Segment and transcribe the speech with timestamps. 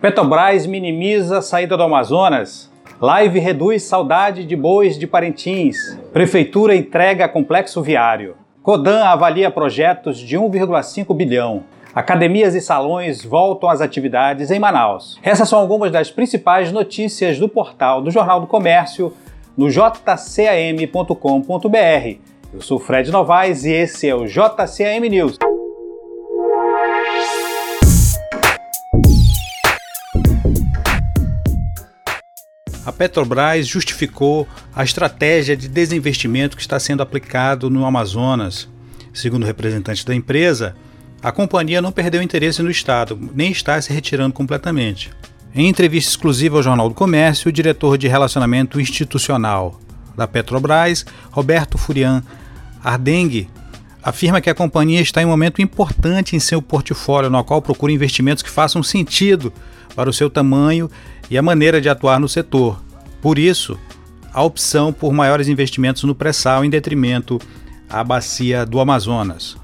[0.00, 2.72] Petrobras minimiza saída do Amazonas.
[2.98, 5.76] Live reduz saudade de bois de Parintins.
[6.10, 8.34] Prefeitura entrega complexo viário.
[8.62, 11.64] Codan avalia projetos de 1,5 bilhão.
[11.94, 15.18] Academias e salões voltam às atividades em Manaus.
[15.22, 19.12] Essas são algumas das principais notícias do portal do Jornal do Comércio
[19.54, 21.10] no jcam.com.br.
[22.54, 25.36] Eu sou Fred Novaes e esse é o JCM News.
[32.90, 38.68] A Petrobras justificou a estratégia de desinvestimento que está sendo aplicado no Amazonas.
[39.14, 40.74] Segundo representantes da empresa,
[41.22, 45.12] a companhia não perdeu interesse no Estado, nem está se retirando completamente.
[45.54, 49.80] Em entrevista exclusiva ao Jornal do Comércio, o diretor de Relacionamento Institucional
[50.16, 52.24] da Petrobras, Roberto Furian
[52.82, 53.48] Ardengue,
[54.02, 57.92] afirma que a companhia está em um momento importante em seu portfólio, no qual procura
[57.92, 59.52] investimentos que façam sentido
[59.94, 60.90] para o seu tamanho
[61.30, 62.82] e a maneira de atuar no setor.
[63.20, 63.78] Por isso,
[64.32, 67.38] a opção por maiores investimentos no pré-sal em detrimento
[67.88, 69.56] à bacia do Amazonas.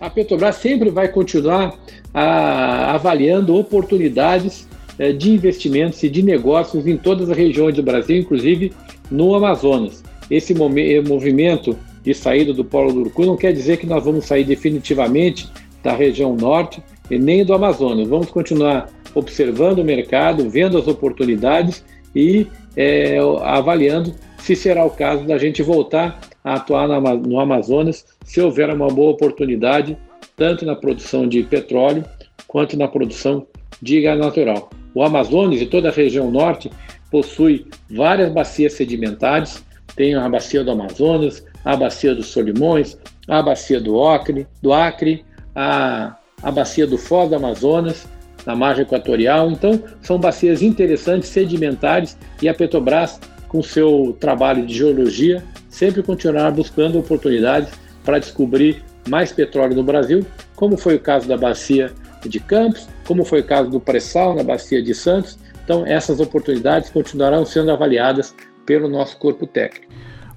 [0.00, 1.74] A Petrobras sempre vai continuar
[2.12, 4.66] a, ah, avaliando oportunidades
[4.98, 8.72] eh, de investimentos e de negócios em todas as regiões do Brasil, inclusive
[9.10, 10.02] no Amazonas.
[10.30, 14.44] Esse movimento de saída do Polo do Urucu não quer dizer que nós vamos sair
[14.44, 15.48] definitivamente
[15.82, 18.08] da região norte e nem do Amazonas.
[18.08, 25.24] Vamos continuar observando o mercado, vendo as oportunidades e é, avaliando se será o caso
[25.24, 29.96] da gente voltar a atuar no Amazonas se houver uma boa oportunidade,
[30.36, 32.04] tanto na produção de petróleo
[32.48, 33.46] quanto na produção
[33.80, 34.70] de gás natural.
[34.94, 36.70] O Amazonas e toda a região norte
[37.10, 39.64] possui várias bacias sedimentares,
[39.94, 42.96] tem a bacia do Amazonas, a bacia dos Solimões,
[43.28, 45.24] a bacia do Acre, do Acre
[45.54, 48.06] a, a bacia do Foz do Amazonas,
[48.46, 49.50] na margem equatorial.
[49.50, 56.50] Então, são bacias interessantes, sedimentares, e a Petrobras, com seu trabalho de geologia, sempre continuará
[56.50, 57.70] buscando oportunidades
[58.04, 60.24] para descobrir mais petróleo no Brasil,
[60.56, 61.92] como foi o caso da bacia
[62.26, 65.38] de Campos, como foi o caso do pré-sal na bacia de Santos.
[65.64, 68.34] Então, essas oportunidades continuarão sendo avaliadas
[68.64, 69.92] pelo nosso corpo técnico.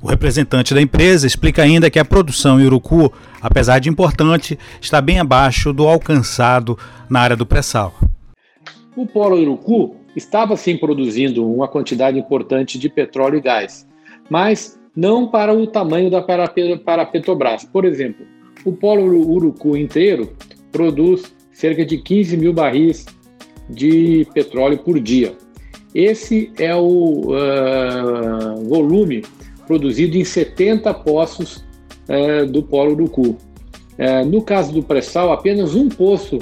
[0.05, 3.11] O representante da empresa explica ainda que a produção em Urucu,
[3.41, 6.77] apesar de importante, está bem abaixo do alcançado
[7.09, 7.91] na área do pré-sal.
[8.95, 13.87] O polo Urucu estava sim produzindo uma quantidade importante de petróleo e gás,
[14.29, 16.53] mas não para o tamanho da para,
[16.85, 17.63] para Petrobras.
[17.63, 18.27] Por exemplo,
[18.63, 20.33] o polo Urucu inteiro
[20.71, 23.07] produz cerca de 15 mil barris
[23.67, 25.33] de petróleo por dia.
[25.95, 29.23] Esse é o uh, volume
[29.65, 31.63] produzido em 70 poços
[32.07, 33.37] é, do Polo Urucu.
[33.97, 36.39] É, no caso do pré-sal, apenas um poço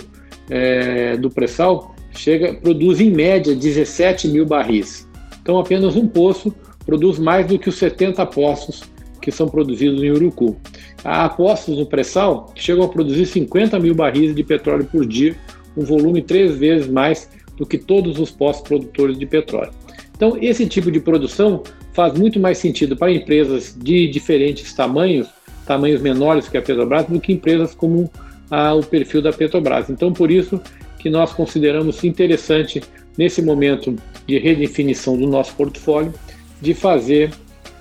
[0.50, 5.07] é, do pré-sal chega, produz em média 17 mil barris.
[5.41, 6.53] Então, apenas um poço
[6.85, 8.83] produz mais do que os 70 poços
[9.22, 10.57] que são produzidos em Urucu.
[11.03, 15.35] Há poços no pré-sal que chegam a produzir 50 mil barris de petróleo por dia,
[15.78, 19.72] um volume três vezes mais do que todos os poços produtores de petróleo.
[20.16, 21.63] Então, esse tipo de produção
[21.94, 25.28] faz muito mais sentido para empresas de diferentes tamanhos,
[25.66, 28.09] tamanhos menores que a Petrobras, do que empresas como
[28.50, 29.90] a, o perfil da Petrobras.
[29.90, 30.62] Então, por isso
[31.00, 32.81] que nós consideramos interessante,
[33.18, 36.13] nesse momento de redefinição do nosso portfólio,
[36.62, 37.31] de fazer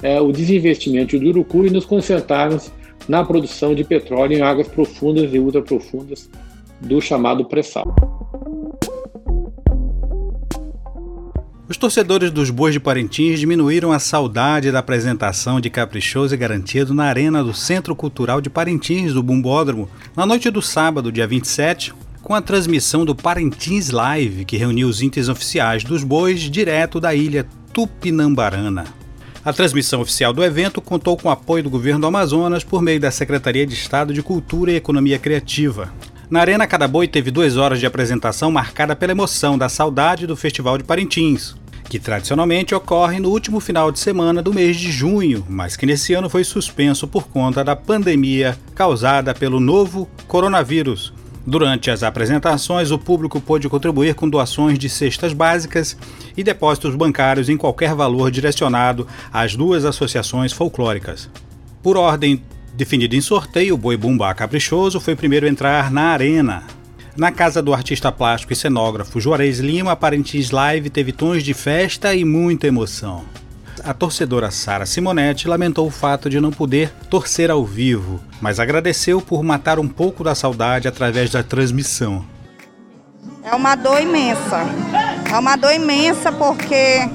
[0.02, 2.72] é, o desinvestimento do Urucu e nos concentrarmos
[3.08, 6.28] na produção de petróleo em águas profundas e ultraprofundas
[6.80, 8.21] do chamado pré-sal.
[11.72, 16.92] Os torcedores dos Bois de Parintins diminuíram a saudade da apresentação de Caprichoso e Garantido
[16.92, 21.94] na Arena do Centro Cultural de Parintins, do Bumbódromo, na noite do sábado, dia 27,
[22.22, 27.14] com a transmissão do Parintins Live, que reuniu os índices oficiais dos bois direto da
[27.14, 28.84] ilha Tupinambarana.
[29.42, 33.00] A transmissão oficial do evento contou com o apoio do governo do Amazonas por meio
[33.00, 35.90] da Secretaria de Estado de Cultura e Economia Criativa.
[36.28, 40.36] Na Arena, cada boi teve duas horas de apresentação marcada pela emoção da saudade do
[40.36, 41.54] Festival de Parintins,
[41.92, 46.14] que tradicionalmente ocorre no último final de semana do mês de junho, mas que nesse
[46.14, 51.12] ano foi suspenso por conta da pandemia causada pelo novo coronavírus.
[51.46, 55.94] Durante as apresentações, o público pôde contribuir com doações de cestas básicas
[56.34, 61.28] e depósitos bancários em qualquer valor direcionado às duas associações folclóricas.
[61.82, 62.42] Por ordem
[62.74, 66.62] definida em sorteio, o Boi Bumbá Caprichoso foi o primeiro a entrar na arena,
[67.16, 72.14] na casa do artista plástico e cenógrafo Juarez Lima, Parintins Live teve tons de festa
[72.14, 73.24] e muita emoção.
[73.84, 79.20] A torcedora Sara Simonetti lamentou o fato de não poder torcer ao vivo, mas agradeceu
[79.20, 82.24] por matar um pouco da saudade através da transmissão.
[83.44, 84.64] É uma dor imensa
[85.30, 87.10] É uma dor imensa porque é,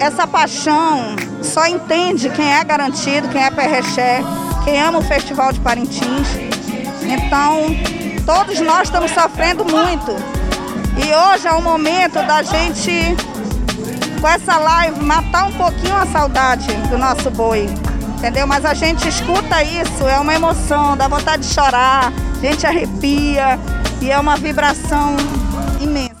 [0.00, 4.22] essa paixão só entende quem é garantido, quem é perreché,
[4.64, 6.28] quem ama o Festival de Parintins.
[7.02, 7.66] Então,
[8.24, 10.12] todos nós estamos sofrendo muito.
[10.96, 12.90] E hoje é o momento da gente,
[14.20, 17.68] com essa live, matar um pouquinho a saudade do nosso boi.
[18.18, 18.46] Entendeu?
[18.46, 23.58] Mas a gente escuta isso, é uma emoção, dá vontade de chorar, a gente arrepia
[24.00, 25.16] e é uma vibração
[25.78, 26.14] imensa.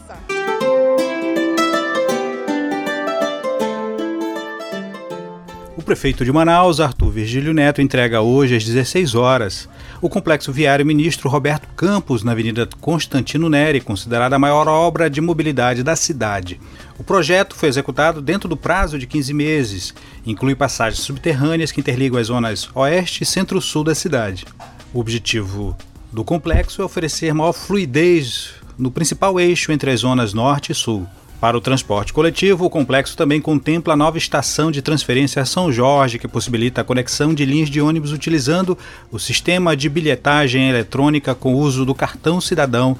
[5.76, 9.68] O prefeito de Manaus, Arthur Virgílio Neto, entrega hoje às 16 horas
[10.02, 15.20] o complexo viário ministro Roberto Campos, na Avenida Constantino Neri, considerada a maior obra de
[15.20, 16.60] mobilidade da cidade.
[16.98, 19.94] O projeto foi executado dentro do prazo de 15 meses,
[20.26, 24.44] inclui passagens subterrâneas que interligam as zonas oeste e centro-sul da cidade.
[24.92, 25.76] O objetivo
[26.12, 31.06] do complexo é oferecer maior fluidez no principal eixo entre as zonas norte e sul.
[31.44, 36.18] Para o transporte coletivo, o complexo também contempla a nova estação de transferência São Jorge,
[36.18, 38.78] que possibilita a conexão de linhas de ônibus utilizando
[39.12, 42.96] o sistema de bilhetagem eletrônica com uso do cartão cidadão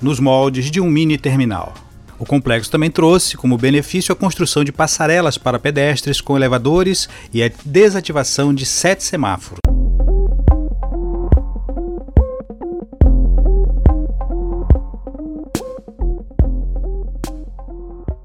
[0.00, 1.74] nos moldes de um mini terminal.
[2.16, 7.42] O complexo também trouxe como benefício a construção de passarelas para pedestres com elevadores e
[7.42, 9.58] a desativação de sete semáforos.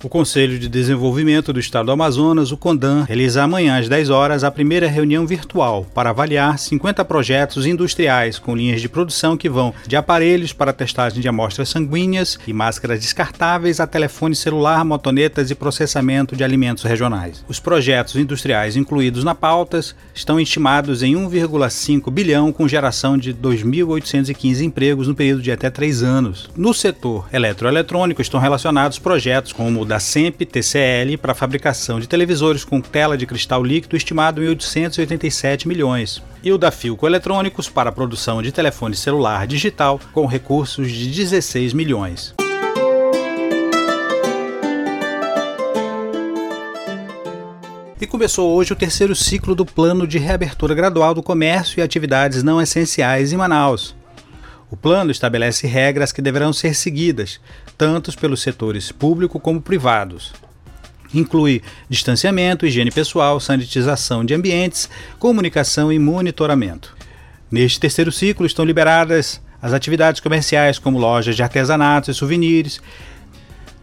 [0.05, 4.43] O Conselho de Desenvolvimento do Estado do Amazonas, o CONDAN, realiza amanhã às 10 horas
[4.43, 9.73] a primeira reunião virtual para avaliar 50 projetos industriais com linhas de produção que vão
[9.87, 15.55] de aparelhos para testagem de amostras sanguíneas e máscaras descartáveis a telefone celular, motonetas e
[15.55, 17.43] processamento de alimentos regionais.
[17.47, 19.79] Os projetos industriais incluídos na pauta
[20.13, 26.03] estão estimados em 1,5 bilhão com geração de 2.815 empregos no período de até três
[26.03, 26.47] anos.
[26.55, 32.01] No setor eletroeletrônico estão relacionados projetos como o da da SEMP TCL para a fabricação
[32.01, 37.07] de televisores com tela de cristal líquido estimado em 887 milhões, e o da Filco
[37.07, 42.35] Eletrônicos para a produção de telefone celular digital com recursos de 16 milhões.
[48.01, 52.43] E começou hoje o terceiro ciclo do plano de reabertura gradual do comércio e atividades
[52.43, 53.95] não essenciais em Manaus.
[54.75, 57.39] O plano estabelece regras que deverão ser seguidas,
[57.77, 60.33] tanto pelos setores público como privados.
[61.13, 66.93] Inclui distanciamento, higiene pessoal, sanitização de ambientes, comunicação e monitoramento.
[67.49, 72.81] Neste terceiro ciclo estão liberadas as atividades comerciais como lojas de artesanatos e souvenirs,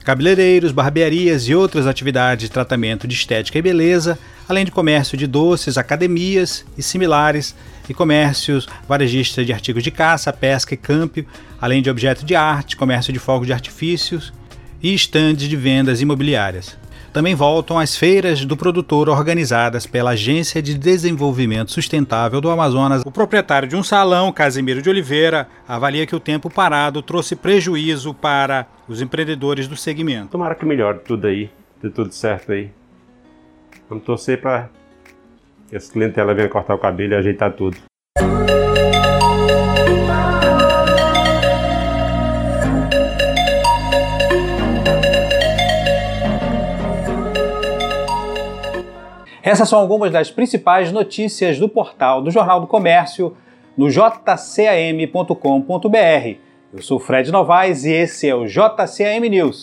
[0.02, 4.18] cabeleireiros, barbearias e outras atividades de tratamento de estética e beleza,
[4.48, 7.54] além de comércio de doces, academias e similares,
[7.88, 11.24] e comércios varejistas de artigos de caça, pesca e campo,
[11.60, 14.32] além de objetos de arte, comércio de fogos de artifícios
[14.82, 16.76] e estandes de vendas imobiliárias.
[17.12, 23.02] Também voltam as feiras do produtor organizadas pela Agência de Desenvolvimento Sustentável do Amazonas.
[23.04, 28.14] O proprietário de um salão, Casimiro de Oliveira, avalia que o tempo parado trouxe prejuízo
[28.14, 30.28] para os empreendedores do segmento.
[30.28, 31.50] Tomara que melhore tudo aí,
[31.82, 32.70] dê tudo certo aí.
[33.88, 34.68] Vamos torcer para
[35.68, 37.78] que as clientela venham cortar o cabelo e ajeitar tudo.
[49.42, 53.36] Essas são algumas das principais notícias do portal do Jornal do Comércio
[53.76, 55.32] no jcam.com.br.
[56.72, 59.60] Eu sou Fred Novaes e esse é o JCM News.